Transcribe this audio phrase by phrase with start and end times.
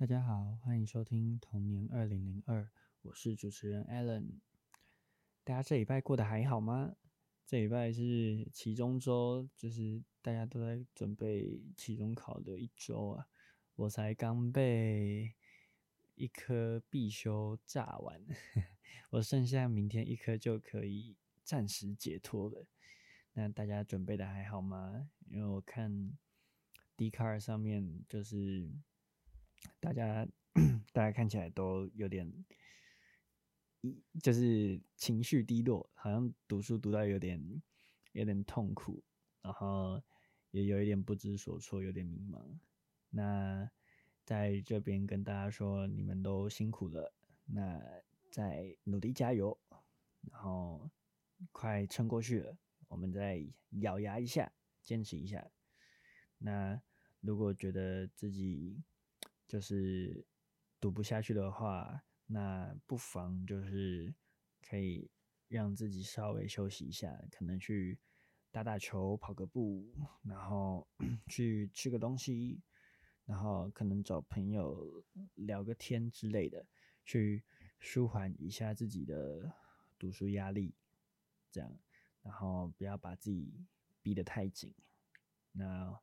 [0.00, 2.66] 大家好，欢迎收听童年二零零二，
[3.02, 4.40] 我是主持人 Alan。
[5.44, 6.96] 大家这礼拜过得还好吗？
[7.44, 13.28] 这礼拜是期中周，就是大家都在准备期中考的一周啊。
[13.76, 15.34] 我才刚被
[16.14, 18.24] 一科必修炸完，
[19.10, 21.14] 我剩下明天一科就可以
[21.44, 22.66] 暂时解脱了。
[23.34, 25.10] 那大家准备的还好吗？
[25.28, 26.16] 因为我看
[26.96, 28.72] D car 上面就是。
[29.80, 30.26] 大家，
[30.92, 32.32] 大家看起来都有点，
[33.80, 37.62] 一就是情绪低落，好像读书读到有点，
[38.12, 39.02] 有点痛苦，
[39.42, 40.02] 然后
[40.50, 42.58] 也有一点不知所措，有点迷茫。
[43.10, 43.70] 那
[44.24, 47.12] 在这边跟大家说，你们都辛苦了，
[47.46, 47.80] 那
[48.30, 49.58] 再努力加油，
[50.30, 50.90] 然后
[51.52, 52.56] 快撑过去了，
[52.88, 53.44] 我们再
[53.80, 54.52] 咬牙一下，
[54.82, 55.50] 坚持一下。
[56.38, 56.80] 那
[57.20, 58.82] 如果觉得自己
[59.50, 60.24] 就是
[60.78, 64.14] 读不下去的话，那不妨就是
[64.62, 65.10] 可以
[65.48, 67.98] 让自己稍微休息一下，可能去
[68.52, 70.86] 打打球、跑个步，然后
[71.26, 72.62] 去吃个东西，
[73.24, 75.02] 然后可能找朋友
[75.34, 76.64] 聊个天之类的，
[77.04, 77.42] 去
[77.80, 79.52] 舒缓一下自己的
[79.98, 80.72] 读书压力，
[81.50, 81.76] 这样，
[82.22, 83.66] 然后不要把自己
[84.00, 84.72] 逼得太紧。
[85.50, 86.00] 那。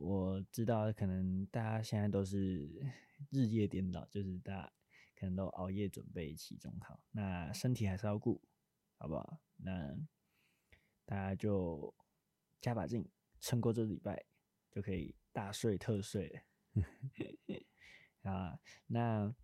[0.00, 2.70] 我知道，可能大家现在都是
[3.30, 4.72] 日夜颠倒，就是大家
[5.16, 8.40] 可能都熬夜准备期中考，那身体还是要顾，
[8.96, 9.40] 好不好？
[9.56, 9.96] 那
[11.04, 11.92] 大家就
[12.60, 13.08] 加把劲，
[13.40, 14.24] 撑过这礼拜，
[14.70, 16.40] 就可以大睡特睡了。
[18.22, 19.34] 啊，那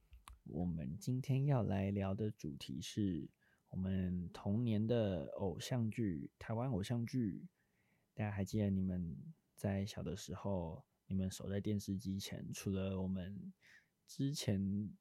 [0.44, 3.28] 我们今天要来聊的主题是
[3.70, 7.48] 我们童年的偶像剧，台湾偶像剧，
[8.14, 9.34] 大家还记得你们？
[9.64, 13.50] 在小的时候，你们守在电视机前，除了我们
[14.06, 14.94] 之前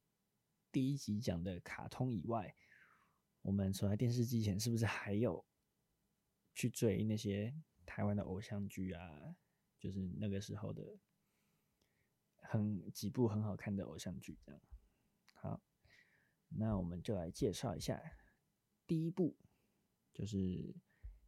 [0.71, 2.55] 第一集讲的卡通以外，
[3.41, 5.45] 我们守在电视机前是不是还有
[6.53, 7.53] 去追那些
[7.85, 9.35] 台湾的偶像剧啊？
[9.77, 10.97] 就是那个时候的
[12.37, 14.61] 很几部很好看的偶像剧，这样。
[15.33, 15.61] 好，
[16.47, 18.01] 那我们就来介绍一下
[18.87, 19.35] 第一部，
[20.13, 20.37] 就是《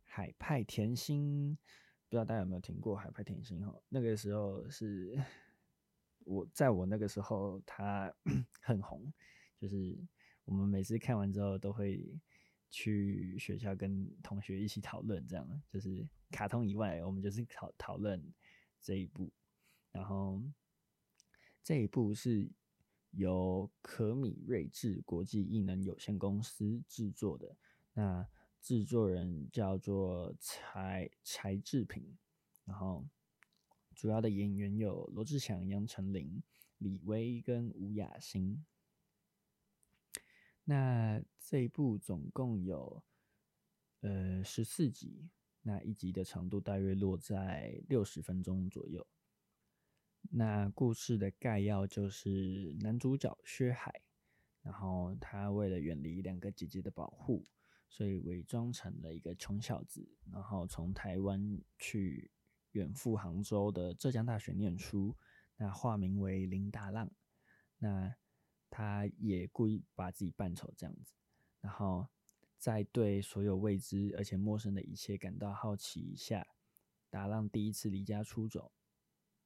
[0.05, 1.57] 海派甜心》。
[2.07, 3.75] 不知道大家有没有听过《海派甜心》哈？
[3.89, 5.19] 那个时候是
[6.23, 8.13] 我在我那个时候，他
[8.61, 9.11] 很红，
[9.59, 9.97] 就是
[10.45, 12.19] 我们每次看完之后都会
[12.69, 18.23] 去学校跟同学一起讨论，这样就是卡通以外，我们就是讨讨论
[18.81, 19.31] 这一部。
[19.91, 20.41] 然后
[21.63, 22.51] 这一部是
[23.11, 27.55] 由可米瑞智国际艺能有限公司制作的。
[27.93, 28.27] 那
[28.65, 32.17] 制作人叫做柴柴智屏，
[32.65, 33.05] 然后
[33.93, 36.41] 主要的演员有罗志祥、杨丞琳、
[36.79, 38.65] 李威跟吴雅欣。
[40.63, 43.03] 那这一部总共有
[43.99, 45.29] 呃十四集，
[45.61, 49.05] 那一集的长度大约落在六十分钟左右。
[50.31, 54.01] 那故事的概要就是男主角薛海，
[54.63, 57.45] 然后他为了远离两个姐姐的保护。
[57.89, 62.31] 所以伪装成了一个穷小子，然后从台湾去
[62.71, 65.15] 远赴杭州的浙江大学念书。
[65.57, 67.09] 那化名为林达浪，
[67.77, 68.13] 那
[68.69, 71.13] 他也故意把自己扮丑这样子，
[71.61, 72.09] 然后
[72.57, 76.45] 在对所有未知而且陌生的一切感到好奇下，
[77.09, 78.73] 达浪第一次离家出走，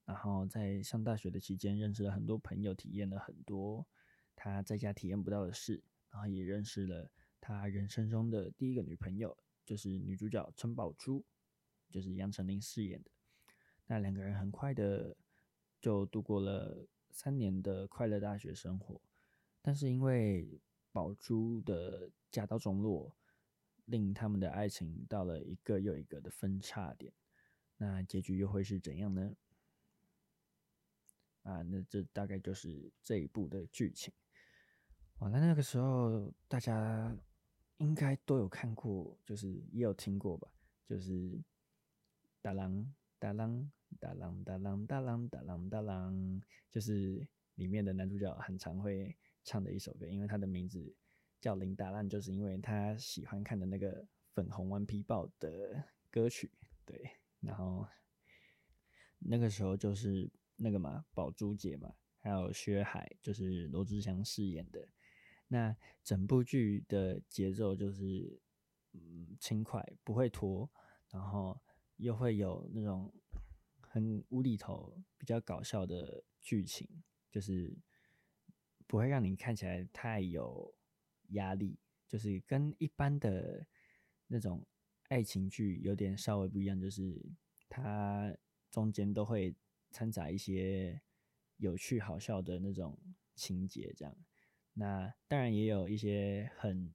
[0.04, 3.86] 然后在上大学的期间认识了很多朋友，体验了很多
[4.36, 7.12] 他在家体验不到的事，然后也认识了。
[7.50, 11.26] 他人生中的第一个女朋友就是女主角陈宝珠，
[11.90, 13.10] 就是杨丞琳饰演的。
[13.88, 15.18] 那两个人很快的
[15.82, 19.02] 就度过了三年的快乐大学生活，
[19.64, 20.62] 但是因为
[20.92, 23.12] 宝珠的家道中落，
[23.86, 27.12] 令他们的爱情到了一个又一个的分叉点。
[27.78, 29.36] 那结局又会是怎样呢？
[31.42, 34.14] 啊，那这大概就是这一部的剧情。
[35.18, 37.18] 哇，那那个时候大家。
[37.80, 40.50] 应该都有看过，就是也有听过吧，
[40.86, 41.42] 就是
[42.42, 42.86] 哒啷
[43.18, 50.94] 哒啷哒啷哒啷哒啷哒啷哒啷，就是里面的男主角很常会唱的一首歌，因为他的名字
[51.40, 55.82] 叫林达浪，就是因为他喜欢看的那个粉红顽皮豹的
[56.12, 56.52] 歌曲，
[56.86, 57.88] 对，然后
[59.20, 64.86] 那个时候就是那个嘛，宝珠姐嘛，还有薛海，就是罗志祥饰演的。
[65.52, 68.40] 那整部剧的节奏就是，
[68.94, 70.70] 嗯，轻快，不会拖，
[71.10, 71.60] 然后
[71.98, 73.12] 又会有那种
[73.80, 76.88] 很无厘头、比较搞笑的剧情，
[77.32, 77.76] 就是
[78.86, 80.74] 不会让你看起来太有
[81.30, 83.66] 压力，就是跟一般的
[84.28, 84.64] 那种
[85.08, 87.20] 爱情剧有点稍微不一样，就是
[87.68, 88.32] 它
[88.70, 89.56] 中间都会
[89.90, 91.02] 掺杂一些
[91.58, 92.96] 有趣好笑的那种
[93.34, 94.16] 情节，这样。
[94.80, 96.94] 那当然也有一些很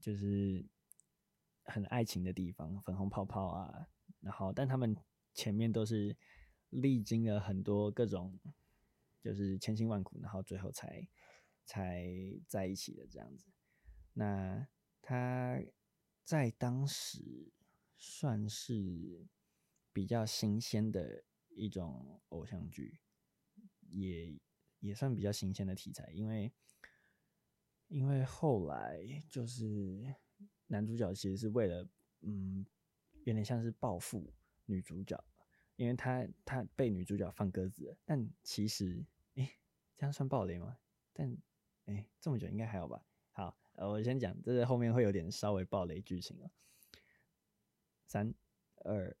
[0.00, 0.64] 就是
[1.64, 3.88] 很爱情的地方，粉红泡泡啊，
[4.20, 4.96] 然后但他们
[5.34, 6.16] 前面都是
[6.68, 8.38] 历经了很多各种。
[9.22, 11.06] 就是千辛万苦，然后最后才
[11.66, 12.06] 才
[12.48, 13.50] 在一起的这样子。
[14.14, 14.66] 那
[15.02, 15.60] 他
[16.24, 17.52] 在当时
[17.98, 19.28] 算是
[19.92, 23.02] 比较新鲜的一种偶像剧，
[23.90, 24.40] 也
[24.78, 26.50] 也算比较新鲜的题材，因为
[27.90, 28.98] 因为后来
[29.28, 30.02] 就是
[30.66, 31.86] 男主角其实是为了
[32.22, 32.64] 嗯，
[33.24, 34.32] 有点像是报复
[34.64, 35.22] 女主角。
[35.76, 39.02] 因为他他被女主角放鸽子，但其实，
[39.36, 39.50] 哎、
[39.96, 40.76] 这样算暴雷吗？
[41.10, 41.34] 但，
[41.86, 43.02] 哎、这么久应该还好吧？
[43.30, 46.50] 好，呃，我先讲，这个后面会有点稍微暴雷剧情哦。
[48.04, 48.34] 三、
[48.84, 49.16] 二、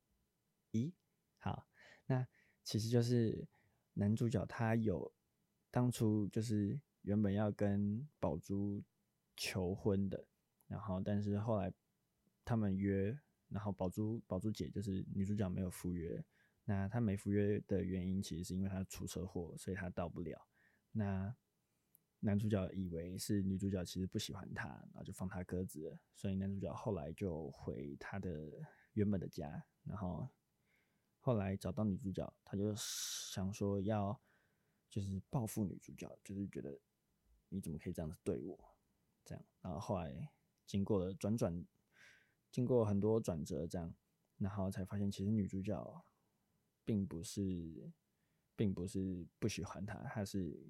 [0.72, 0.92] 一，
[1.38, 1.66] 好，
[2.04, 2.28] 那
[2.62, 3.48] 其实就是
[3.94, 5.10] 男主角他有
[5.70, 8.82] 当初就是原本要跟宝珠
[9.36, 10.26] 求婚的，
[10.66, 11.72] 然后但是后来
[12.44, 13.18] 他们约，
[13.48, 16.24] 然后宝珠宝珠姐就是女主角没有赴约。
[16.64, 20.46] 那她没赴约的原因，其实是因为她出车祸，所以她到不了。
[20.92, 21.34] 那
[22.20, 25.98] 男主角以为是女主角其实不喜欢他，然后就放他鸽子。
[26.14, 28.30] 所以男主角后来就回他的
[28.92, 30.28] 原本的家，然后
[31.18, 34.20] 后来找到女主角，他就想说要
[34.90, 36.78] 就是报复女主角，就是觉得
[37.50, 38.74] 你怎么可以这样子对我？
[39.24, 40.32] 这样，然后后来
[40.66, 41.64] 经过了转转，
[42.50, 43.94] 经过很多转折，这样，
[44.38, 46.04] 然后才发现其实女主角。
[46.82, 47.92] 并不是，
[48.56, 50.68] 并不是不喜欢他，他是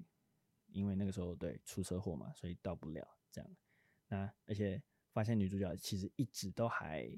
[0.67, 3.57] 因为那个时候对出车祸嘛，所以到不了这样。
[4.07, 7.09] 那而且发现女主角其实一直都还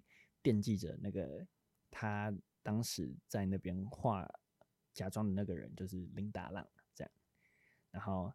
[0.42, 1.45] 惦记着那个
[1.92, 4.25] 他当时在那边化
[4.94, 7.12] 假装的那个人，就是林达浪这样。
[7.92, 8.33] 然后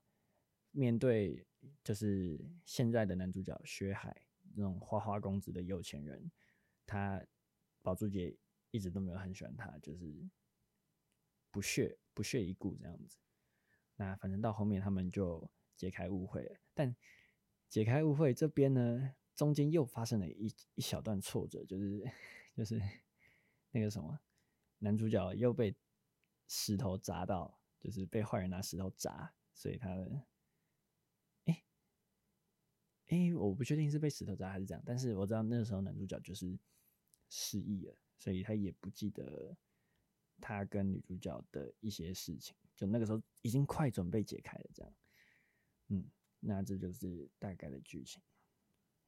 [0.70, 1.46] 面对
[1.82, 4.16] 就是现在的男主角薛海
[4.54, 6.30] 那种花花公子的有钱人，
[6.86, 7.24] 他
[7.82, 8.36] 宝珠姐
[8.70, 10.28] 一直都没有很喜欢他，就是。
[11.50, 13.16] 不屑不屑一顾这样子，
[13.96, 16.56] 那反正到后面他们就解开误会了。
[16.74, 16.94] 但
[17.70, 22.04] 解开误会这边呢，中间又发生了一一小段挫折，就是
[22.54, 22.78] 就是
[23.70, 24.20] 那个什么，
[24.78, 25.74] 男主角又被
[26.46, 30.26] 石头砸到，就是被坏人拿石头砸，所以他的，
[33.08, 36.58] 哎、我不确定是被石头砸还是这样，但是我知道那个时候男主角就是
[37.28, 39.56] 失忆了，所以他也不记得。
[40.40, 44.94] 他跟女主角的一些事情，就那个时候已经快准备解开了，这样，
[45.88, 46.04] 嗯，
[46.38, 48.22] 那这就是大概的剧情。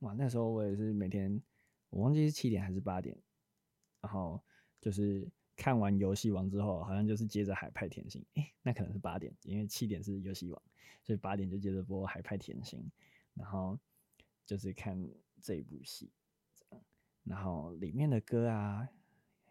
[0.00, 1.40] 哇，那时候我也是每天，
[1.90, 3.16] 我忘记是七点还是八点，
[4.00, 4.42] 然后
[4.80, 10.60] 就是看完游戏王之后，好像就是接着海派甜心，诶、那可能是八点，因为七点是游戏王，
[11.04, 12.90] 所以八点就接着播海派甜心，
[13.34, 13.78] 然后
[14.50, 15.00] 就是看
[15.40, 16.10] 这一部戏，
[17.22, 18.88] 然后里面的歌啊。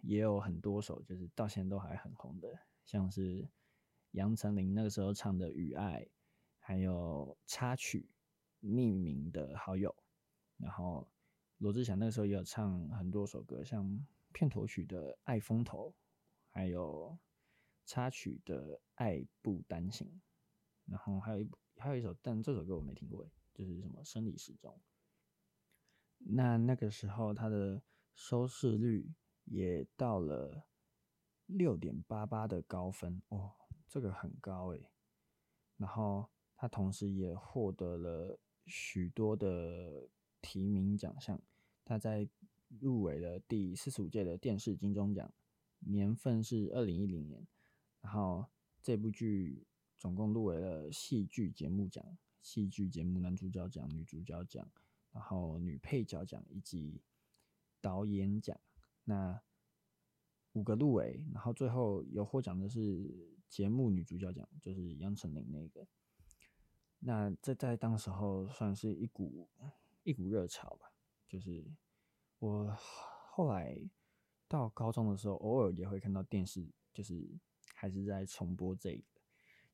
[0.01, 3.45] 也有很多首，就是到现在都还很红的，像是
[4.11, 6.01] 杨丞琳那个时候唱的《雨爱》，
[6.57, 8.09] 还有插曲
[8.65, 9.89] 《匿名的好友》，
[10.55, 11.05] 然后
[11.57, 15.89] 罗志祥那个时候也有唱很多首歌，像片头曲的《爱风头》，
[16.47, 17.17] 还有
[17.85, 20.07] 插曲的《爱不单行》，
[20.85, 24.73] 然后还有一还有一首，但这首歌我没听过，就是什么《生理时钟》。
[26.19, 27.81] 那那个时候他的
[28.13, 29.11] 收视率。
[29.51, 30.67] 也到了
[31.47, 33.53] 六点八八的高分哦，
[33.87, 34.91] 这个很高诶。
[35.75, 40.07] 然后他同时也获得了许多的
[40.39, 41.41] 提名奖项，
[41.83, 42.29] 他在
[42.79, 45.33] 入围了第四十五届的电视金钟奖，
[45.79, 47.47] 年份是二零一零年。
[48.01, 48.45] 然后
[48.83, 49.65] 这部剧
[49.97, 52.05] 总共入围了戏剧节目奖、
[52.43, 54.69] 戏剧节目男主角奖、女主角奖，
[55.11, 57.01] 然后女配角奖以及
[57.81, 58.59] 导演奖。
[59.03, 59.41] 那
[60.53, 65.87] 五个入围，然后最后有获奖的是节目女主角奖，就是杨丞琳那个。
[66.99, 69.49] 那这在当时候算是一股
[70.03, 70.91] 一股热潮吧。
[71.27, 71.65] 就是
[72.39, 73.79] 我后来
[74.47, 77.39] 到高中的时候，偶尔也会看到电视，就是
[77.75, 79.21] 还是在重播这个，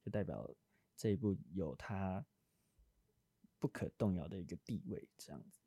[0.02, 0.54] 就代表
[0.98, 2.26] 这一部有它
[3.66, 5.60] 不可动摇的一个地位，这样子。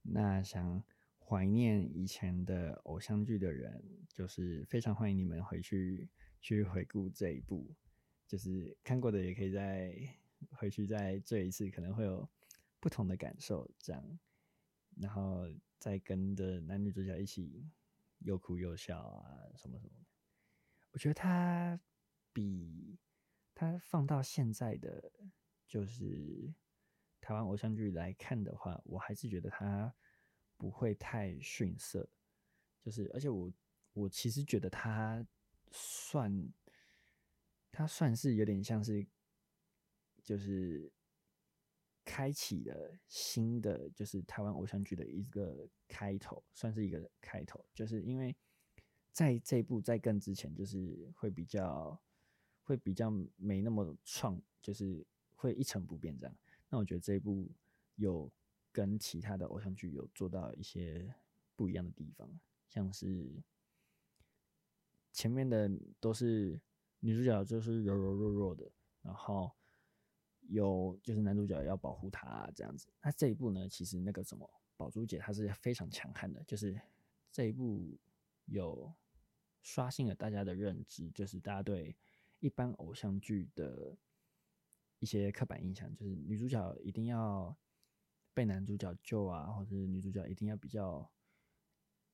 [0.00, 0.82] 那想。
[1.30, 6.08] 怀念以前的偶像剧的人，就是非常欢迎你们回去
[6.40, 7.70] 去回顾这一部，
[8.26, 9.94] 就是看过的也可以再
[10.52, 12.26] 回去再追一次，可能会有
[12.80, 13.70] 不同的感受。
[13.78, 14.18] 这样，
[14.96, 15.46] 然后
[15.78, 17.62] 再跟着男女主角一起
[18.20, 20.06] 又哭又笑啊，什么什么的。
[20.92, 21.78] 我觉得他
[22.32, 22.98] 比
[23.54, 25.12] 他放到现在的
[25.66, 26.50] 就是
[27.28, 29.94] 台湾偶像剧来看的话，我还是觉得他
[30.56, 32.08] 不会太逊色。
[32.82, 33.52] 就是，而且我
[33.92, 35.22] 我其实觉得他
[35.70, 36.50] 算。
[37.70, 39.06] 它算是有点像是，
[40.24, 40.90] 就是
[42.02, 47.64] 开启了新的，就是台湾偶像剧的一个开头，算是一个开头。
[47.74, 48.34] 就是因为
[49.12, 52.00] 在这一部在更之前，就是会比较
[52.62, 55.06] 会比较没那么创，就是
[55.36, 56.34] 会一成不变这样。
[56.68, 57.50] 那我觉得这一部
[57.96, 58.30] 有
[58.72, 61.14] 跟其他的偶像剧有做到一些
[61.56, 62.28] 不一样的地方，
[62.68, 63.42] 像是
[65.12, 65.70] 前面的
[66.00, 66.60] 都是。
[67.00, 68.68] 女主角就是柔柔弱弱的，
[69.02, 69.52] 然后
[70.48, 72.88] 有就是男主角要保护她这样子。
[73.00, 76.76] 那这一部呢，其实那个什么宝珠姐她是非常强悍的，就是
[77.30, 77.96] 这一部
[78.46, 78.92] 有
[79.62, 81.94] 刷新了大家的认知，就是大家对
[82.40, 83.96] 一般偶像剧的
[84.98, 87.56] 一些刻板印象，就是女主角一定要
[88.34, 91.10] 被男主角救啊，或者是女主角一定要比较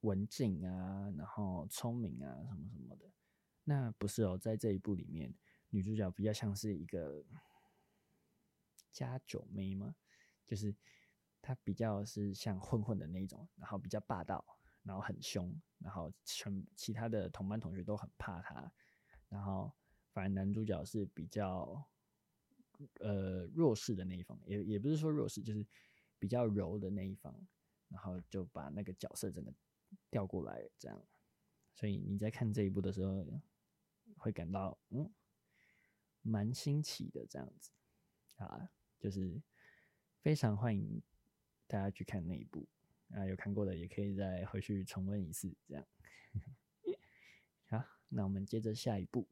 [0.00, 3.10] 文静啊，然后聪明啊，什么什么的。
[3.64, 5.34] 那不是哦，在这一部里面，
[5.70, 7.24] 女主角比较像是一个
[8.92, 9.96] 家酒妹吗？
[10.46, 10.74] 就是
[11.40, 14.44] 她比较是像混混的那一种，然后比较霸道，
[14.82, 18.70] 然后很凶，然后全其他的同班同学都很怕她，
[19.30, 19.72] 然后
[20.12, 21.82] 反而男主角是比较
[23.00, 25.66] 呃弱势的那一方，也也不是说弱势，就是
[26.18, 27.34] 比较柔的那一方，
[27.88, 29.52] 然后就把那个角色整个
[30.10, 31.02] 调过来这样，
[31.74, 33.26] 所以你在看这一部的时候。
[34.18, 35.10] 会感到嗯，
[36.22, 37.70] 蛮新奇的这样子
[38.36, 39.40] 啊，就是
[40.20, 41.02] 非常欢迎
[41.66, 42.66] 大家去看那一部
[43.10, 45.86] 啊，有看过的也可以再回去重温一次这样。
[47.68, 49.26] 好，那我们接着下一部，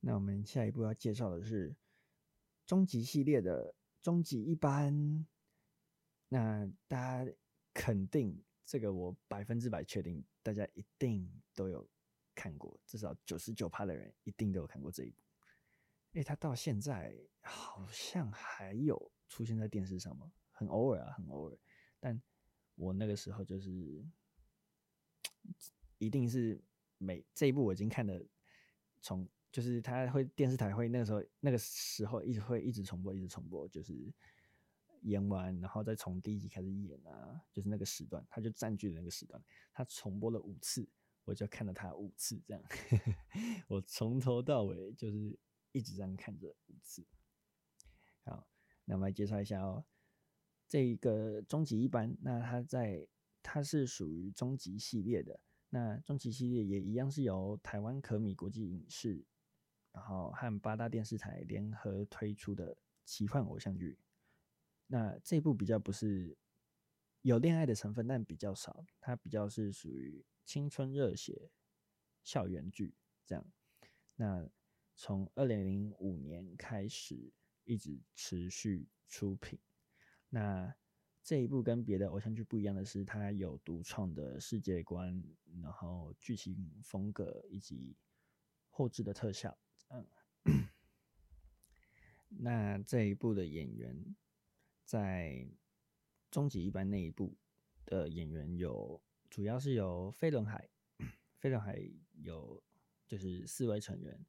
[0.00, 1.76] 那我们下一步要介绍的是
[2.66, 5.26] 终极系列的终极一班，
[6.28, 7.32] 那大家
[7.72, 11.88] 肯定这个我百分之百确定，大家一定都有。
[12.32, 15.20] 看过，至少九十九趴的人一定都有看过这一部。
[16.12, 20.32] 哎，他到现在好像还有出现在电视上吗？
[20.52, 21.58] 很偶尔啊，很偶尔。
[21.98, 22.22] 但
[22.76, 24.02] 我那个时候就是，
[25.98, 26.58] 一定是
[26.96, 28.24] 每这一部我已经看的，
[29.02, 34.12] 从就是他会电视台会那个时候那个时候一直会一直重播，一直重播，就是
[35.02, 39.42] 演完然后再从第一集开始演啊，就是那个时段，他就占据了那个时段，
[39.72, 40.88] 他重播了五次。
[41.26, 42.62] 我就看了他五次，这样，
[43.68, 45.38] 我从头到尾就是
[45.70, 47.06] 一直这样看着五次。
[48.24, 48.48] 好，
[48.84, 49.84] 那我们来介绍一下哦，
[50.66, 53.06] 这个终极一班，那它在
[53.42, 55.38] 它是属于终极系列的。
[55.68, 59.24] 那终极系列也一样是由台湾可米国际影视，
[59.92, 63.98] 然后和八大电视台联合推出的奇幻偶像剧。
[64.86, 66.36] 那这部比较不是
[67.22, 70.24] 有恋爱的成分，但比较少，它比较是属于。
[70.42, 71.52] 青春热血
[72.24, 72.92] 校园剧
[73.24, 73.46] 这样，
[74.16, 74.50] 那
[74.96, 77.32] 从二零零五年开始
[77.62, 79.60] 一直持续出品。
[80.28, 80.74] 那
[81.22, 85.22] 这一部跟别的偶像剧不一样的是，它有独创的世界观，
[85.62, 87.96] 然后剧情风格以及
[88.70, 89.56] 后置的特效。
[89.90, 90.68] 嗯，
[92.28, 94.16] 那这一部的演员
[94.84, 95.46] 在
[96.30, 97.36] 终极一班那一部
[97.84, 99.00] 的演员有。
[99.28, 100.68] 主要是由飞轮海，
[101.38, 101.80] 飞轮海
[102.20, 102.60] 有
[103.06, 104.26] 就是四位成员，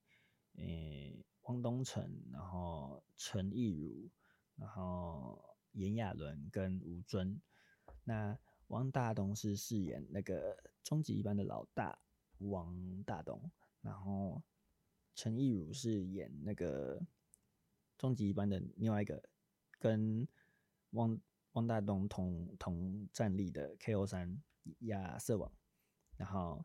[0.57, 4.11] 诶、汪东城，然后陈意如，
[4.57, 7.41] 然后炎亚纶跟吴尊。
[8.03, 8.37] 那
[8.67, 11.97] 汪大东是饰演那个终极一班的老大
[12.37, 13.51] 汪大东，
[13.81, 14.43] 然后
[15.21, 16.99] 陈意如是演那个
[17.95, 19.21] 终极一班的另外一个
[19.77, 20.27] 跟
[20.93, 24.41] 汪汪大东同同战力的 KO 三。
[24.81, 25.51] 亚瑟王，
[26.17, 26.63] 然后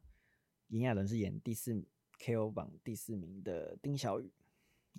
[0.68, 1.82] 炎亚纶是演第四
[2.18, 4.30] KO 榜第四名的丁小雨，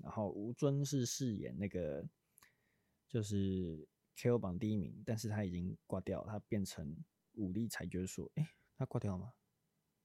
[0.01, 2.07] 然后吴尊是饰演那个
[3.07, 6.95] 就是 KO 榜第一名，但是他已经挂掉，他变成
[7.33, 9.33] 武力裁决所，诶，他挂掉了吗？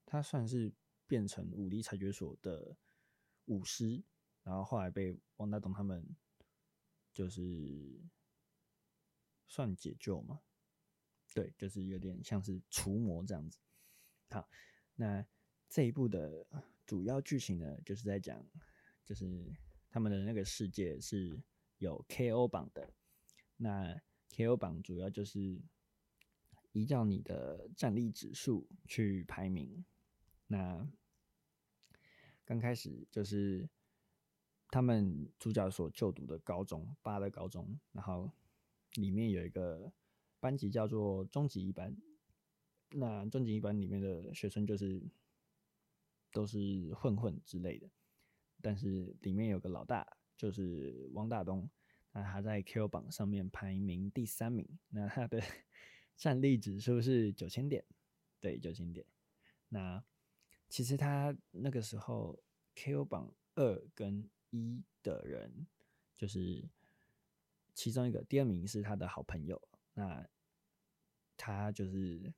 [0.04, 0.70] 他算是
[1.06, 2.76] 变成武力裁决所的
[3.46, 4.02] 武师，
[4.42, 6.06] 然后后来被汪大东他们
[7.12, 8.00] 就是
[9.46, 10.40] 算解救吗？
[11.34, 13.58] 对，就是有点像是除魔这样子。
[14.30, 14.48] 好，
[14.96, 15.26] 那
[15.68, 16.46] 这一部的
[16.86, 18.46] 主要剧情呢，就是在讲，
[19.04, 19.50] 就是
[19.90, 21.42] 他们的那个世界是
[21.78, 22.92] 有 KO 榜的。
[23.56, 25.60] 那 KO 榜主要就是
[26.72, 29.84] 依照你的战力指数去排名。
[30.46, 30.86] 那
[32.52, 33.66] 刚开始就是
[34.68, 38.30] 他们主角所就读的高中，八的高中，然后
[38.96, 39.90] 里面有一个
[40.38, 41.96] 班级叫做终极一班。
[42.90, 45.02] 那终极一班里面的学生就是
[46.30, 47.88] 都是混混之类的，
[48.60, 50.06] 但是里面有个老大，
[50.36, 51.70] 就是汪大东，
[52.12, 55.40] 那他在 Q 榜上面排名第三名，那他的
[56.18, 57.82] 战力指数是九千点，
[58.42, 59.06] 对，九千点。
[59.70, 60.04] 那
[60.72, 62.42] 其实他那个时候
[62.74, 65.66] KO 榜二跟一的人，
[66.16, 66.66] 就是
[67.74, 69.60] 其中一个，第二名是他的好朋友，
[69.92, 70.26] 那
[71.36, 72.32] 他就是。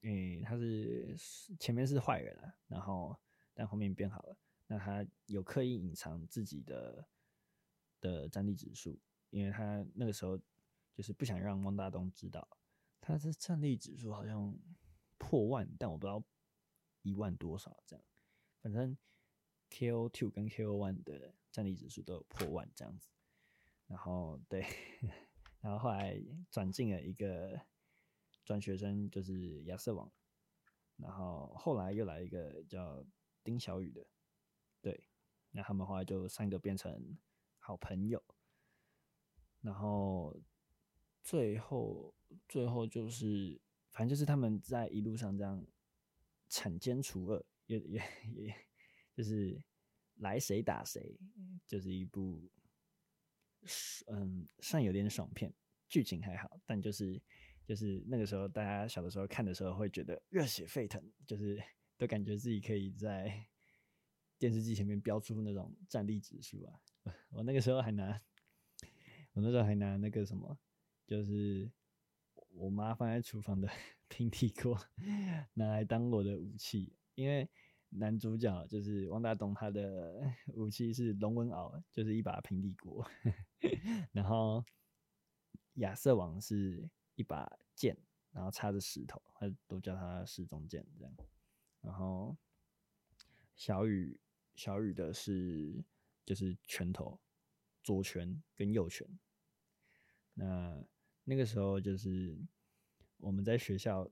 [0.00, 1.16] 因为他是
[1.58, 3.18] 前面是坏人啊，然后
[3.52, 4.38] 但后面变好了。
[4.68, 7.04] 那他有刻意隐藏自己的
[8.00, 8.96] 的战力指数，
[9.30, 10.38] 因为他那个时候
[10.94, 12.48] 就是不想让汪大东知道
[13.00, 14.56] 他的战力指数好像
[15.18, 16.22] 破万，但我不知道
[17.08, 18.04] 一万多少这样。
[18.60, 18.96] 反正
[19.70, 23.08] KO two 跟 KO one 的战力指数都有破万这样子。
[23.86, 24.64] 然后对，
[25.60, 27.60] 然后后来转进了一个。
[28.44, 30.10] 转学生就是亚瑟王，
[30.96, 33.04] 然后后来又来一个叫
[33.44, 34.06] 丁小雨的，
[34.80, 35.06] 对，
[35.50, 37.18] 那他们后来就三个变成
[37.58, 38.24] 好朋友，
[39.60, 40.34] 然后
[41.22, 42.14] 最后
[42.48, 43.60] 最后就是
[43.90, 45.62] 反正就是他们在一路上这样
[46.48, 48.02] 铲奸除恶，也也
[48.34, 48.54] 也
[49.14, 49.62] 就是
[50.16, 51.18] 来谁打谁，
[51.66, 52.50] 就是一部
[54.06, 55.52] 嗯算有点爽片，
[55.88, 57.20] 剧情还好，但就是。
[57.68, 61.62] 就是那个时候，大家小的时候看的时候，会觉得热血沸腾，就是
[61.98, 63.46] 都感觉自己可以在
[64.38, 66.80] 电视机前面标出那种战力指数啊。
[67.28, 68.18] 我那个时候还拿，
[69.34, 70.58] 我那时候还拿那个什么，
[71.06, 71.70] 就是
[72.48, 73.68] 我妈放在厨房的
[74.08, 74.78] 平底锅，
[75.54, 76.92] 拿来当我的武器。
[77.14, 77.48] 因为
[77.90, 83.08] 男主角就是汪大东，他的 武器是龙纹鳌，就是一把平底锅。
[84.12, 84.64] 然后
[85.74, 86.88] 亚瑟王是。
[87.18, 87.98] 一把剑，
[88.30, 91.12] 然后插着石头，他都叫他石中剑这样。
[91.80, 92.36] 然后
[93.56, 94.20] 小雨，
[94.54, 95.84] 小雨的是
[96.24, 97.18] 就是拳头，
[97.82, 99.04] 左拳跟右拳。
[100.34, 100.80] 那
[101.24, 102.38] 那个时候就是
[103.18, 104.10] 我们在学校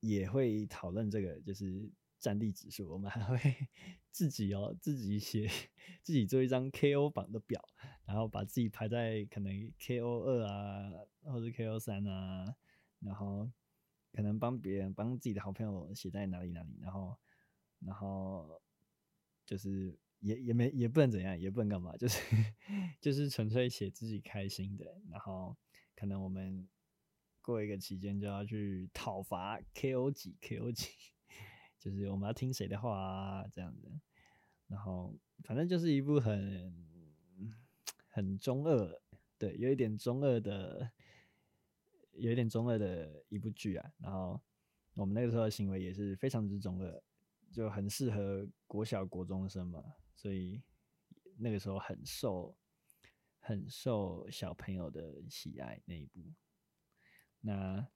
[0.00, 2.88] 也会讨论这个，就是战力指数。
[2.90, 3.38] 我们还会
[4.10, 5.48] 自己哦，自己写，
[6.02, 7.62] 自己做一张 KO 榜的表，
[8.06, 10.90] 然后把自己排在可能 KO 二啊。
[11.26, 12.54] 或者 KO 三啊，
[13.00, 13.50] 然后
[14.12, 17.16] 可能帮别人帮自己的好朋友写在哪里哪里，然后
[17.80, 18.60] 然后
[19.46, 22.20] 就是也也没也不能怎样，也不能干嘛，就是
[23.00, 25.00] 就是纯粹写自己开心的。
[25.10, 25.56] 然后
[25.96, 26.68] 可能我们
[27.44, 30.88] 过一个期间就要去讨伐 KO 几 KO 几，
[31.78, 33.92] 就是我们要听谁的话啊这样子。
[34.66, 36.74] 然后反正就是一部很
[38.08, 39.00] 很中二，
[39.38, 40.90] 对，有一点中二的。
[42.16, 44.40] 有一点中二的一部剧啊，然后
[44.94, 47.02] 我们那个时候的行为也是非常之中二，
[47.50, 49.82] 就很适合国小国中生嘛，
[50.14, 50.62] 所以
[51.36, 52.56] 那个时候很受
[53.40, 56.20] 很受小朋友的喜爱那一部。
[57.46, 57.86] 那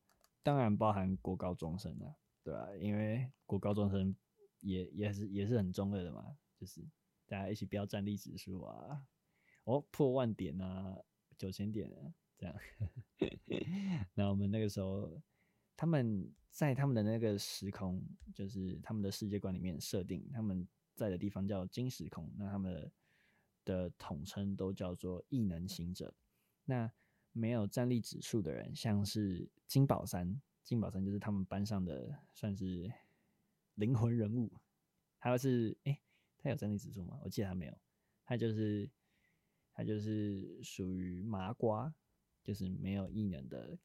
[0.42, 2.68] 当然包含国高中生啊，对吧？
[2.76, 4.14] 因为国高中生
[4.60, 6.86] 也也是也是很中二的嘛，就是
[7.26, 9.06] 大家一起飙战力指数啊，
[9.64, 10.98] 哦破万点啊，
[11.38, 12.14] 九千点啊。
[12.36, 12.56] 这样，
[14.14, 15.20] 那我们那个时候，
[15.76, 18.00] 他们在他们的那个时空，
[18.32, 22.92] 就是他们的世界观里面设定，他们在的地方叫金时空，那他们，
[23.64, 26.14] 的统称都叫做异能行者。
[26.64, 26.88] 那
[27.38, 32.92] 没有战力指数的人，像是金宝山，金宝山就是他们班上的算是
[33.74, 34.52] 灵魂人物。
[35.18, 36.00] 他是，哎、
[36.38, 37.18] 他有战力指数吗？
[37.22, 37.78] 我记得他没有，
[38.24, 38.90] 他就是
[39.72, 41.94] 他就是属于麻瓜。
[42.44, 43.78] 就是没有异能的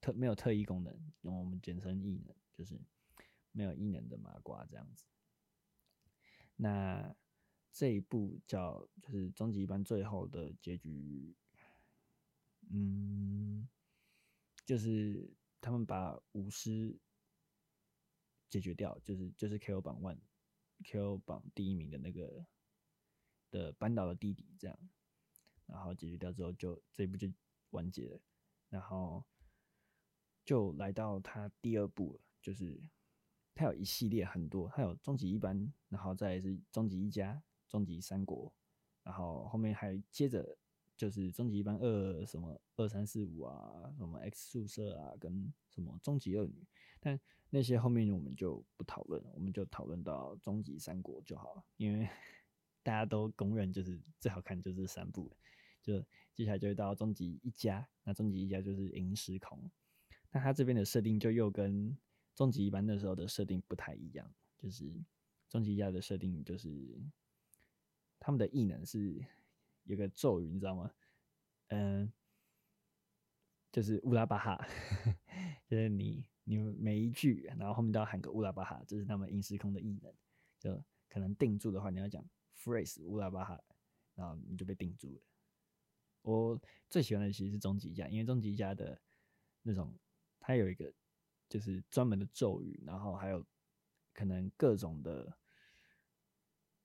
[0.00, 2.80] 特，没有特异功能，用我们简称异能，就是
[3.50, 5.04] 没有异能的麻瓜这样子。
[6.54, 7.12] 那
[7.72, 11.34] 这一部叫就是终极一班最后的结局，
[12.70, 13.68] 嗯，
[14.64, 16.98] 就是他们把巫师
[18.48, 22.46] 解决掉，就是就是 KO 榜 one，KO 榜第一名的那个
[23.50, 24.78] 的班导的弟弟这样。
[25.66, 27.26] 然后解决掉之后就，这一部就
[27.70, 28.20] 完结了。
[28.68, 29.24] 然后
[30.44, 32.78] 就来到他第二部了，就是
[33.54, 38.52] 他有一系列很多，他有终极一班，然后再是终极一家、终极三国，
[39.02, 40.58] 然后后面还接着
[40.96, 46.66] 就是终极一班二什么二三四五啊，什么 X 宿舍啊，跟什么终极恶女，
[47.00, 47.18] 但
[47.50, 52.08] 那些后面我们就不讨论，我们就讨论到终极三国就好了，因为
[52.82, 55.30] 大家都公认就是最好看就是三部，
[55.82, 59.70] 就接下来就会到终极一家，那终极一家就是银时空，
[60.30, 61.96] 那他这边的设定就又跟
[62.34, 64.92] 终极一班那时候的设定不太一样，就是
[65.48, 67.00] 终极一家的设定就是
[68.18, 69.24] 他们的异能是
[69.84, 70.92] 有个咒语，你知道吗？
[71.68, 72.12] 嗯，
[73.72, 74.66] 就是乌拉巴哈，
[75.66, 80.12] 就是你你每一句，然后后面都要喊个乌拉巴哈，这是他们银时空的异能，
[80.58, 82.24] 就可能定住的话，你要讲
[82.58, 83.60] phrase 乌拉巴哈，
[84.14, 85.22] 然后你就被定住了。
[86.22, 89.00] 我最喜欢的其实是终极一家，因为终极一家的
[89.62, 89.98] 那种，
[90.38, 90.92] 它有一个。
[91.46, 93.46] 就是专门的咒语，然后还有
[94.12, 95.38] 可能各种的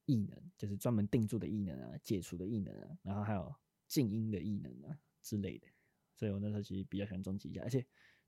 [0.09, 3.55] 异能，就是专门定住的异能啊，解除的异能啊，然后还有
[3.87, 5.67] 静音的异能啊之类的。
[6.15, 7.85] 所以我那时候其实比较喜欢终极一家，而且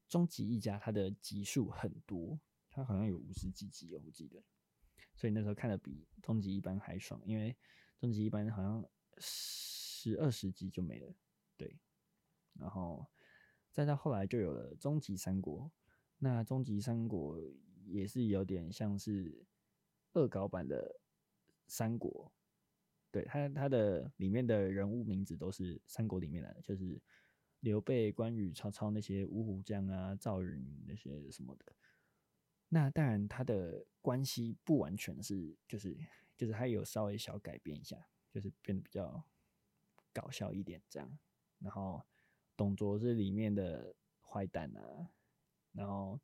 [0.08, 2.40] 终极一家它的集数很多，
[2.70, 4.44] 它好像有五十几集，我记得。
[5.16, 7.58] 所以那时候看的比终极一班还爽，因为
[8.00, 11.14] 终极一班好像十二十集就没了，
[11.58, 11.80] 对。
[12.54, 13.06] 然后
[13.72, 15.72] 再到后来就有了终极三国。
[16.20, 17.42] 那终极三国
[17.86, 19.46] 也是有点像是
[20.14, 21.01] 恶搞版的
[21.72, 22.30] 三国，
[23.12, 27.02] 对，他他的里面的人物名字都是三国里面来的，就是
[27.62, 31.66] 刘备、关羽、曹操那些五虎将啊、赵云那些什么的。
[32.68, 35.98] 那当然，他的关系不完全是，就是
[36.36, 39.24] 就是他有稍微小改变一下，就是变得比较
[40.12, 41.18] 搞笑一点这样。
[41.60, 42.04] 然后
[42.58, 45.10] 董卓是里面的坏蛋啊。
[45.72, 46.20] 然后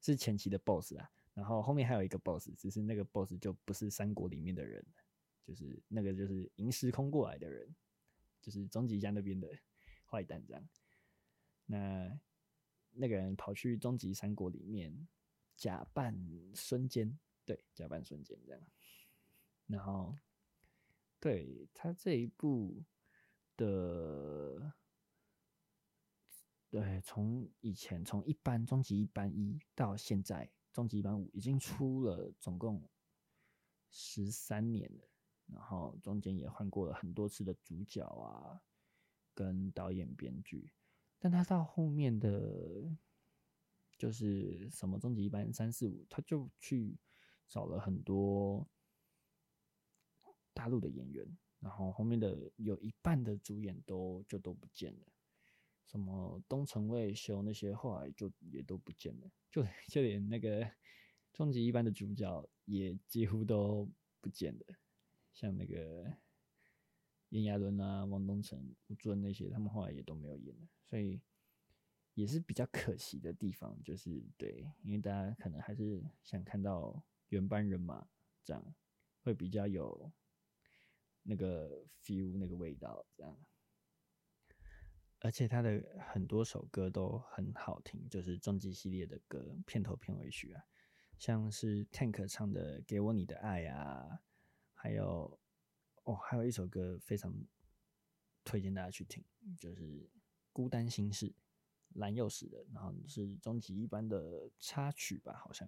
[0.00, 4.84] 是前期的 boss 啊，然后后面还有一个 boss，只是那个 boss 就不是三国里面的人，
[5.44, 7.74] 就是那个就是银时空过来的人，
[8.40, 9.48] 就是终极家那边的
[10.10, 10.68] 坏蛋这样。
[11.66, 12.20] 那
[12.92, 15.06] 那个人跑去终极三国里面
[15.56, 16.16] 假扮
[16.54, 18.60] 孙坚，对，假扮孙坚这样。
[19.66, 20.16] 然后
[21.20, 22.82] 对他这一部
[23.56, 24.72] 的。
[26.70, 32.86] 对，从以前从一般终极一般一到现在终极一班五，已经出了总共
[33.88, 35.08] 十三年了，
[35.46, 38.60] 然后中间也换过了很多次的主角啊，
[39.32, 40.72] 跟导演编剧，
[41.20, 42.92] 但他到后面的，
[43.96, 46.98] 就是什么终极一班三四五，他就去
[47.48, 48.68] 找了很多
[50.52, 51.24] 大陆的演员，
[51.60, 55.06] 然后后面的有一半的主演都就都不见了。
[55.86, 60.68] 什么东城卫修那些后来就也都不见了，就 就连那个
[61.32, 63.88] 终极一班的主角也几乎都
[64.20, 64.76] 不见了，
[65.32, 66.16] 像那个
[67.28, 71.20] 炎亚纶啊、汪东城、吴尊那些，他们后来也都没有演了，所以
[72.14, 78.08] 也是比较可惜的地方，就是对，因为大家可能还是想看到原班人马
[78.44, 78.74] 这样，
[79.22, 80.12] 会比较有
[81.24, 83.36] 那个 feel 那个味道这样。
[85.24, 85.82] 而且他的
[86.12, 90.62] 很多首歌都很好听，就是终极系列的歌片头片尾曲啊，
[91.18, 94.20] 像是 Tank 唱的《给我你的爱》啊，
[94.74, 95.40] 还有
[96.02, 97.34] 哦，还有一首歌非常
[98.44, 99.24] 推荐大家去听，
[99.56, 100.02] 就是
[100.52, 101.30] 《孤单心事》，
[101.94, 105.66] 蓝又死的，然后是终极一般的插曲吧，好像。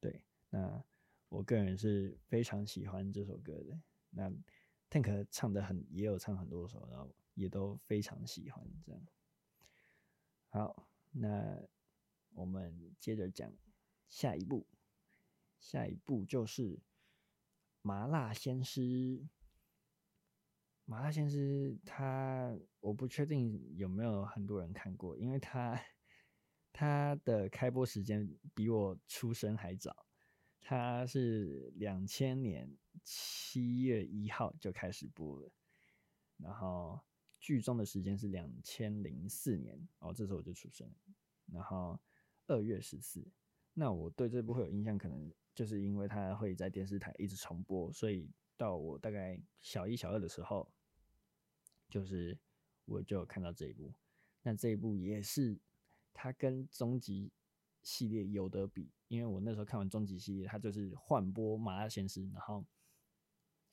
[0.00, 0.82] 对，那
[1.28, 3.78] 我个人是非常喜欢这首歌的。
[4.08, 4.32] 那
[4.88, 7.14] Tank 唱的很，也有唱很多首，然后。
[7.38, 9.00] 也都非常喜欢这样。
[10.48, 11.62] 好，那
[12.34, 13.56] 我们接着讲
[14.08, 14.66] 下一步，
[15.60, 16.76] 下一步就是
[17.80, 18.80] 《麻辣鲜师》。
[20.84, 25.80] 麻辣鲜师，他我不确定有没有很多人看过，因为他
[26.72, 30.06] 他的开播时间比我出生还早，
[30.60, 35.52] 他是两千年七月一号就开始播了，
[36.38, 37.00] 然后。
[37.48, 40.94] 剧中的时间是两千零四年哦，这时候我就出生了。
[41.46, 41.98] 然后
[42.46, 43.26] 二月十四，
[43.72, 50.70] 那我对这部会有印象，可能就是因为它会在电视台一直重播，所以到我大概小一、小二的时候，
[51.88, 52.38] 就是
[52.84, 53.90] 我就看到这一部。
[54.42, 55.58] 那这一部也是
[56.12, 57.32] 它跟终极
[57.82, 62.62] 系列有得比，因为我那时候看完终极系列，它就是换播麻辣鲜师，然后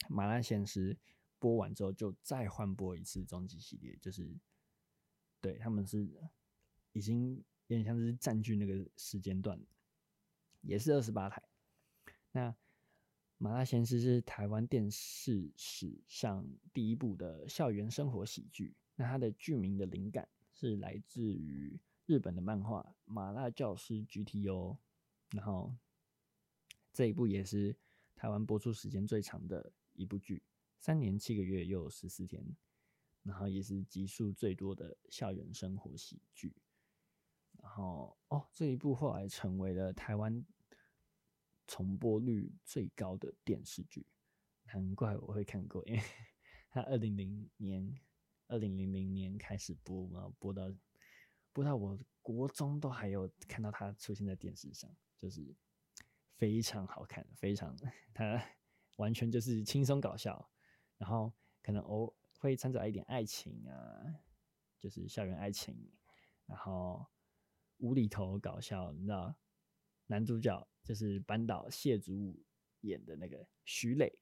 [0.07, 0.97] 麻辣鲜师。
[1.39, 4.35] 播完之后就再换播一次终极系列，就是
[5.41, 6.07] 对他们是
[6.91, 7.35] 已经
[7.67, 9.59] 有点像是占据那个时间段，
[10.61, 11.41] 也是二十八台。
[12.31, 12.55] 那
[13.37, 18.75] 麻辣鲜师是台湾电视史上第一部的校园生活喜剧。
[18.95, 24.73] 那它的剧名的灵感是来自于日本的漫画《麻辣教师 GTO》，
[25.31, 25.75] 然后
[26.93, 27.75] 这一部也是
[28.15, 30.41] 台湾播出时间最长的一部剧，
[30.79, 32.43] 三年七个月又十四天，
[33.23, 36.53] 然后也是集数最多的校园生活喜剧。
[37.61, 40.45] 然后哦，这一部后来成为了台湾。
[41.67, 44.05] 重播率最高的电视剧，
[44.65, 45.99] 难怪我会看过，因为
[46.69, 47.99] 它二零零年、
[48.47, 50.71] 二零零零年开始播嘛，播到
[51.51, 55.55] 播到我国中都还有看到它出现在电视上，就是
[56.37, 57.75] 非常好看，非常
[58.13, 58.39] 它
[58.97, 60.47] 完全就是轻松搞笑，
[60.97, 61.31] 然后
[61.61, 64.15] 可能偶会掺杂一点爱情啊，
[64.79, 65.75] 就是校园爱情，
[66.45, 67.05] 然后
[67.77, 69.35] 无厘头搞笑，你知道，
[70.07, 70.67] 男主角。
[70.85, 72.45] 就是班导谢祖武
[72.81, 74.19] 演的那个徐磊，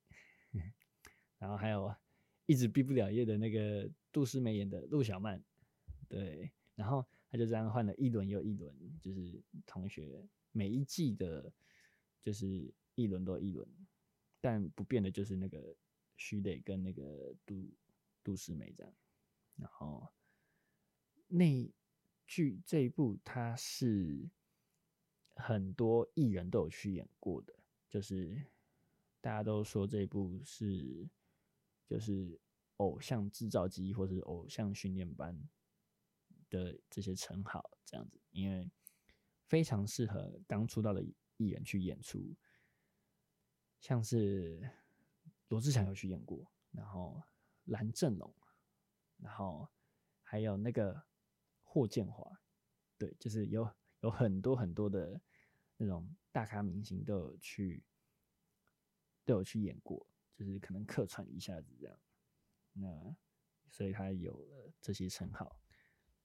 [1.38, 1.93] 然后还有
[2.45, 5.43] 一直毕不了业的那个杜诗梅演的陆小曼，
[6.07, 11.51] 对，然后他就这样换了一轮又一轮，就是同学每一季的，
[12.21, 13.67] 就是一轮多一轮，
[14.39, 15.75] 但不变的就是那个
[16.17, 17.71] 徐磊跟那个杜
[18.23, 18.93] 杜诗梅这样，
[19.56, 20.08] 然后
[21.28, 21.71] 那
[22.26, 24.30] 剧这一部它是。
[25.36, 27.56] 很多艺人都有去演过的，
[27.89, 28.39] 就是
[29.19, 31.10] 大家都说这一部是
[31.88, 32.39] 就是
[32.78, 35.36] 偶像制造机或是偶像训练班
[36.52, 38.69] 的这些称号这样子，因为
[39.47, 41.04] 非常适合刚出道的
[41.38, 42.36] 艺人去演出，
[43.80, 44.69] 像是
[45.53, 47.21] 罗志祥有去演过，然后
[47.65, 48.35] 蓝正龙，
[49.17, 49.69] 然后
[50.21, 51.03] 还有那个
[51.61, 52.41] 霍建华，
[52.97, 53.69] 对，就是有。
[54.03, 55.21] 有很多很多的
[55.77, 57.81] 那种大咖明星都有去，
[59.23, 61.97] 都有去演过，就是可能客串一下子这样。
[62.73, 63.15] 那
[63.69, 65.57] 所以他有了这些称号。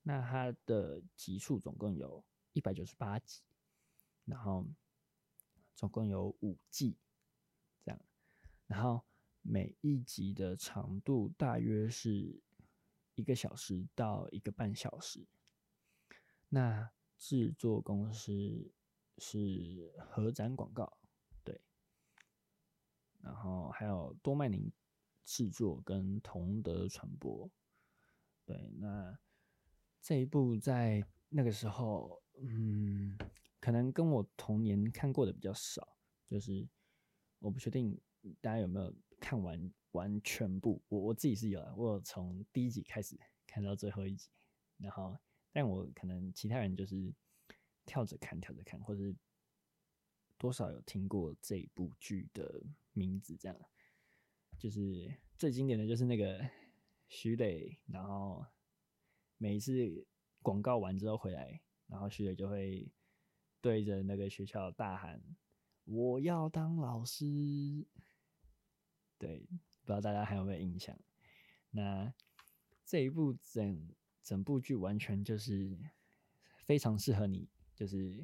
[0.03, 3.41] 那他的集数总共有一百九十八集，
[4.25, 4.67] 然后
[5.73, 6.97] 总共有五季
[7.79, 8.01] 这样。
[8.67, 9.05] 然后
[9.51, 12.39] 每一集的长度大约是
[13.15, 15.25] 一个小时到一个半小时。
[16.49, 18.71] 那制作公司
[19.17, 20.99] 是合展广告，
[21.43, 21.59] 对，
[23.21, 24.71] 然后还有多麦宁
[25.25, 27.49] 制作跟同德传播，
[28.45, 29.17] 对，那
[29.99, 33.17] 这一部在那个时候，嗯，
[33.59, 36.67] 可能跟我童年看过的比较少，就是
[37.39, 37.99] 我不确定
[38.41, 44.29] 大家有没有看完完全部，我我自己是有，我有从第一集开始看到最后一集，
[44.77, 45.17] 然后。
[45.51, 47.11] 但我可能其他人就是
[47.83, 49.15] 跳着看，跳着看，或者是
[50.37, 53.59] 多少有听过这部剧的名字，这样。
[54.59, 56.47] 就是最经典的就是那个
[57.07, 58.45] 徐磊，然后
[59.39, 60.05] 每一次
[60.43, 62.87] 广告完之后回来，然后徐磊就会
[63.59, 65.19] 对着那个学校大喊
[65.83, 67.25] ：“我要当老师。”
[69.19, 69.45] 对，
[69.81, 70.97] 不知道大家还有没有印象？
[71.69, 72.11] 那
[72.83, 73.93] 这一部整。
[74.21, 75.75] 整部剧完全就是
[76.59, 78.23] 非常适合你，就是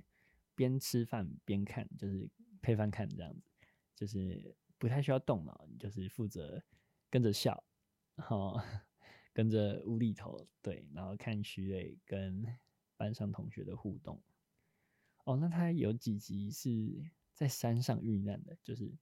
[0.53, 2.29] 边吃饭边看，就是
[2.61, 3.49] 配饭看这样子，
[3.95, 6.63] 就是不太需要动脑，你就是负责
[7.09, 7.63] 跟着笑，
[8.13, 8.55] 然后
[9.33, 12.45] 跟着无厘头，对，然后看徐磊跟
[12.97, 14.21] 班上同学的互动。
[15.23, 16.69] 哦，那他有几集是
[17.33, 18.93] 在山上遇难的，就是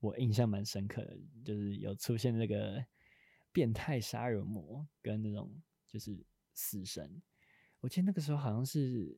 [0.00, 2.84] 我印象蛮深刻的，就是有出现那个
[3.52, 5.50] 变态杀人魔跟那种
[5.86, 6.24] 就是。
[6.60, 7.22] 死神，
[7.78, 9.16] 我记得那个时候好像是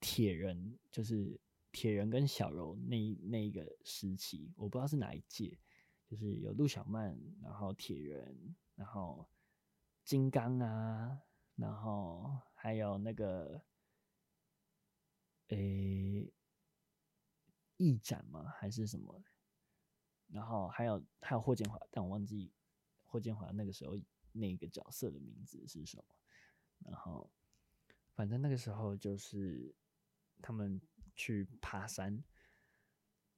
[0.00, 1.38] 铁人，就是
[1.70, 5.58] 铁人跟小柔那那一个时期，我不知道是哪一届，
[6.06, 9.28] 就是有陆小曼，然后铁人，然后
[10.06, 11.20] 金刚啊，
[11.54, 13.60] 然后还有那个
[15.48, 16.32] 诶
[17.76, 18.54] 翼展吗？
[18.56, 19.22] 还是什么？
[20.28, 22.52] 然后还有还有霍建华，但我忘记
[23.04, 23.96] 霍建华那个时候
[24.32, 26.04] 那个角色的名字是什么。
[26.80, 27.30] 然后，
[28.14, 29.74] 反正那个时候就是
[30.42, 30.80] 他们
[31.14, 32.22] 去爬山，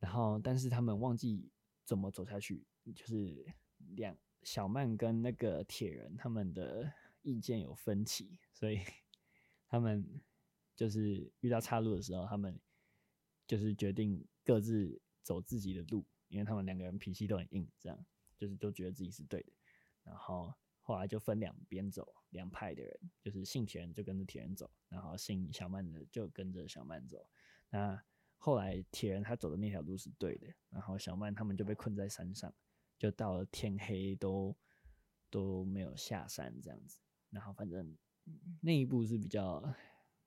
[0.01, 1.49] 然后但是他们忘记
[1.85, 3.55] 怎么走下去，就是
[3.95, 8.81] 两小曼跟那个铁人他们的意见有分歧，所以
[9.69, 10.21] 他们
[10.75, 12.59] 就是遇到岔路的时候，他们
[13.47, 16.05] 就是决定各自走自己的路，
[16.37, 19.53] 因为他们两个人脾气都很硬，这样就是都觉得自己是对的，
[20.05, 20.55] 然后。
[20.89, 27.27] 后来就分两边走，两派的人，就是姓铁人就跟着铁人走，然后姓小曼的就跟着小曼走。
[27.71, 28.01] 那
[28.37, 32.55] 后来铁人他走的那条路是对的，然后小曼他们就被困在山上，
[32.97, 34.57] 就到了天黑都
[35.29, 37.01] 都没有下山这样子。
[37.31, 37.99] 然后反正
[38.61, 39.61] 那一部是比较，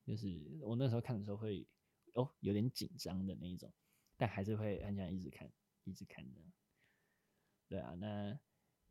[0.03, 1.65] 就是我那时候看的时候会
[2.15, 3.71] 哦有点紧张的那一种，
[4.17, 5.49] 但还是会很想一直看
[5.83, 6.39] 一直看的。
[7.67, 8.39] 对啊，那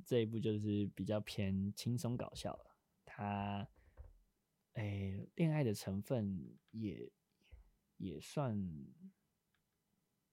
[0.04, 3.68] 这一部就是比较偏轻松搞笑了，它
[4.74, 7.10] 哎恋爱的成分也
[7.96, 8.56] 也算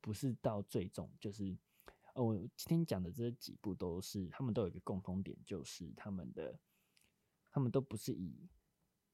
[0.02, 1.58] 不是到最重，就是
[2.14, 6.60] 哦，我今天讲的这几部都是他们都有一个共同点，就是他们的
[7.50, 8.48] 他们都不是以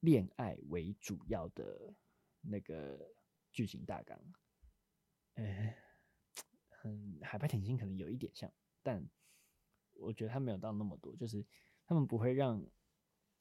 [0.01, 1.95] 恋爱为主要的
[2.41, 3.15] 那个
[3.51, 4.19] 剧情大纲，
[5.35, 5.77] 哎，
[6.83, 9.07] 嗯，海派甜心可能有一点像，但
[9.93, 11.45] 我觉得他没有到那么多，就是
[11.85, 12.65] 他们不会让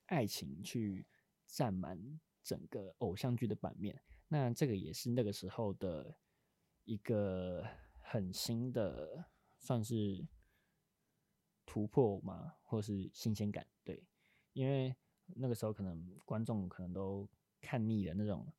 [0.07, 1.07] 爱情去
[1.47, 4.03] 占满整个偶像剧的版面。
[4.29, 6.19] 那这个也是那个时候的
[6.85, 7.67] 一个
[8.03, 10.27] 很新的，算是
[11.65, 13.67] 突破嘛，或是新鲜感。
[13.83, 14.07] 对，
[14.53, 14.95] 因为
[15.27, 17.29] 那个时候可能观众可能都
[17.61, 18.53] 看腻了那种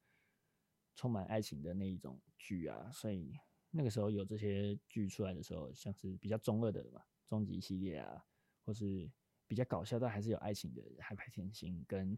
[0.95, 3.37] 充满爱情的那一种剧啊，所以
[3.71, 8.23] 那个时候有这些剧出来的时候，像是比较中二的嘛，终极系列啊，
[8.63, 9.09] 或是
[9.47, 12.17] 比较搞笑但还是有爱情的海派甜心，跟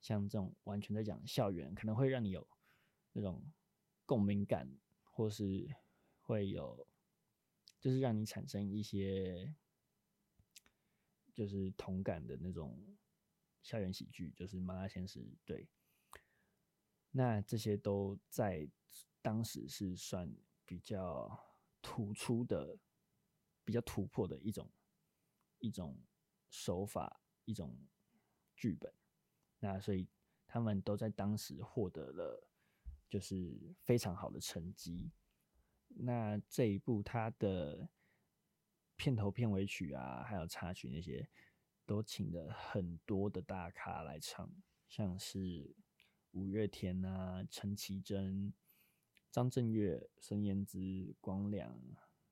[0.00, 2.48] 像这种完全在讲校园，可能会让你有。
[3.14, 3.44] 那种
[4.06, 4.66] 共鸣感，
[5.02, 5.68] 或是
[6.22, 6.88] 会有，
[7.78, 9.54] 就是让你产生一些，
[11.34, 12.96] 就是同感的那种
[13.62, 15.68] 校园喜剧，就是《麻辣鲜师》对。
[17.10, 18.66] 那这些都在
[19.20, 21.38] 当时是算比较
[21.80, 22.78] 突出的、
[23.64, 24.70] 比较突破的一种
[25.58, 25.96] 一种
[26.50, 27.76] 手法、一种
[28.56, 28.92] 剧本。
[29.58, 30.08] 那所以
[30.46, 32.48] 他们都在当时获得了。
[33.08, 35.12] 就是非常好的成绩。
[35.88, 37.90] 那这一部它的
[38.96, 41.28] 片头片尾曲啊，还有插曲那些，
[41.84, 44.50] 都请了很多的大咖来唱，
[44.88, 45.76] 像是
[46.30, 48.54] 五月天啊、陈绮贞、
[49.32, 50.78] 张震岳、孙燕姿、
[51.20, 51.76] 光良，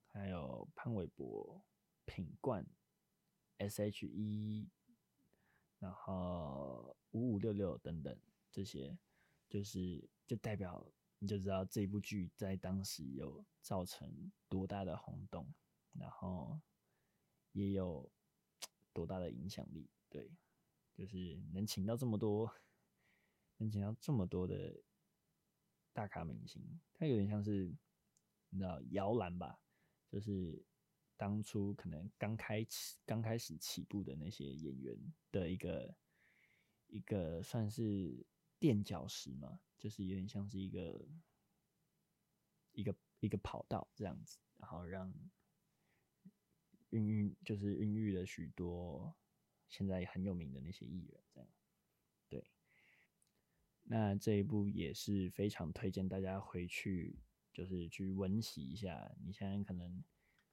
[0.06, 1.60] 还有潘玮柏、
[2.04, 2.64] 品冠、
[3.58, 4.68] S.H.E，
[5.80, 8.16] 然后五五六六等等
[8.52, 8.96] 这些。
[9.48, 10.86] 就是就代表
[11.18, 15.44] 你就知道这部剧在当时有造成多大的轰动，
[15.98, 16.56] 然后
[17.50, 18.08] 也有
[18.92, 19.90] 多大的影响力。
[20.08, 20.30] 对，
[20.94, 22.54] 就是能请到这么多，
[23.56, 24.80] 能请到这么多的
[26.00, 26.62] 大咖明星，
[26.94, 27.74] 他有点像是
[28.48, 29.60] 你知道摇篮吧？
[30.08, 30.64] 就是
[31.16, 34.96] 当初可能刚开始刚开始起步的那些演员
[35.30, 35.94] 的一个
[36.86, 38.26] 一个算是。
[38.60, 41.08] 垫脚石嘛，就是有点像是一个
[42.72, 45.10] 一个一个跑道这样子，然后让
[46.90, 49.16] 孕育就是孕育了许多
[49.70, 51.48] 现在很有名的那些艺人，这样。
[53.92, 57.18] 那这一部也是非常推荐大家回去，
[57.52, 59.10] 就是去温习一下。
[59.24, 60.00] 你现在可能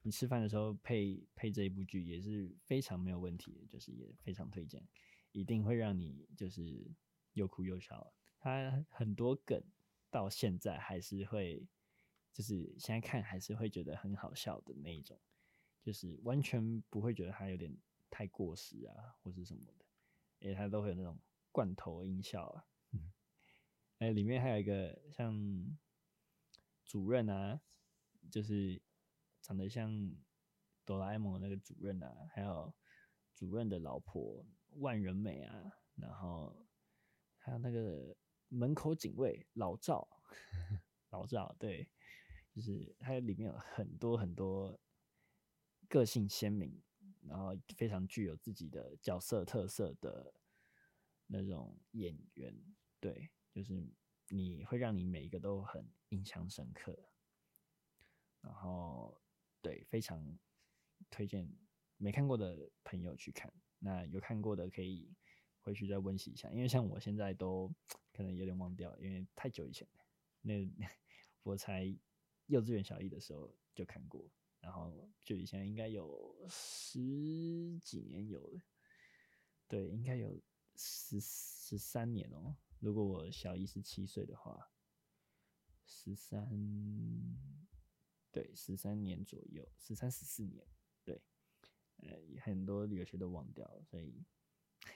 [0.02, 4.84] 你吃饭的时候配配这一部剧也是非常没有问题，就是也非常推荐，
[5.32, 6.91] 一定会让你就是。
[7.34, 9.63] 又哭又笑，它很多梗
[10.10, 11.67] 到现在还是会，
[12.34, 15.21] 就是现在看还是会觉得很好笑的那一种，
[15.84, 17.71] 就是完全不会觉得它有点
[18.10, 19.86] 太过时啊，或是什么的，
[20.39, 21.15] 因为它都会有那种
[21.52, 22.65] 罐头音效啊，
[24.00, 25.78] 哎，里面还有一个像
[26.84, 27.62] 主任啊，
[28.32, 28.82] 就是
[29.42, 30.16] 长得像
[30.86, 32.74] 哆啦 A 梦的那个主任啊，还有
[33.36, 36.64] 主任的老婆万人美啊，然后。
[37.40, 38.14] 还有那个
[38.50, 40.06] 门口警卫老赵，
[41.12, 41.90] 老赵对，
[42.54, 44.78] 就是它里面有很多很多
[45.88, 46.84] 个性鲜明，
[47.22, 50.34] 然后非常具有自己的角色特色的
[51.28, 52.54] 那种演员，
[53.00, 53.84] 对，就是
[54.27, 56.96] 你会让你每一个都很印象深刻，
[58.42, 59.19] 然后
[59.63, 60.38] 对，非常
[61.10, 61.52] 推荐
[61.98, 65.12] 没看过的朋友去看，那有看过的可以。
[65.60, 67.69] 回去再温习一下，因为像我现在都
[68.13, 69.86] 可能有点忘掉，因为太久以前。
[70.40, 70.54] 那
[71.44, 71.94] 我才
[72.46, 78.62] 幼稚园小一的时候就看过，然后就以前应该有十几年有了，
[79.67, 80.42] 对，应该有
[80.77, 82.56] 十十三年哦。
[82.80, 84.71] 如果我小姨是七岁的话，
[85.86, 86.48] 十三，
[88.32, 90.67] 对，十三年左右，十三十四年，
[91.04, 91.21] 对，
[91.98, 94.25] 呃，很多有些都忘掉了，所以。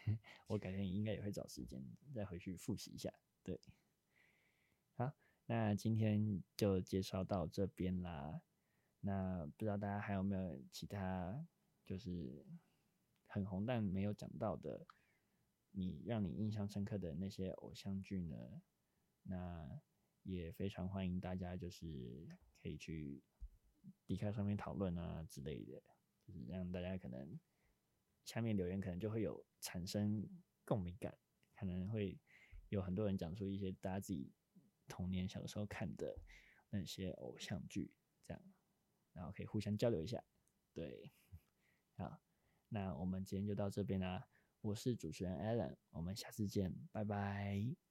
[0.47, 3.11] 我改天应该也会找时间再回去复习一下。
[3.43, 3.59] 对，
[4.93, 5.11] 好，
[5.47, 8.41] 那今天就介绍到这边啦。
[9.01, 11.45] 那不知道大家还有没有其他
[11.84, 12.45] 就是
[13.25, 14.88] 很红但没有讲到的，
[15.72, 18.61] 你让你印象深刻的那些偶像剧呢？
[19.24, 19.82] 那
[20.24, 22.28] 也非常欢迎大家就是
[22.61, 23.24] 可以去
[24.05, 25.82] d 卡上面讨论啊之类的，
[26.26, 27.39] 就是让大家可能
[28.24, 30.28] 下面留言可能就会有产生
[30.65, 31.17] 共鸣感，
[31.55, 32.19] 可能会
[32.69, 34.32] 有很多人讲出一些大家自己
[34.88, 36.19] 童年小时候看的
[36.69, 37.93] 那些偶像剧，
[38.26, 38.53] 这样。
[39.13, 40.24] 然后可以互相交流一下，
[40.74, 41.11] 对，
[41.97, 42.22] 好，
[42.69, 44.30] 那我们今天就到这边啦。
[44.62, 47.90] 我是主持人 Alan，我们下次见，拜拜。